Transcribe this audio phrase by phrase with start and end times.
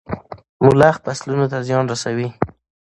[0.65, 2.27] ملخ فصلونو ته زيان رسوي.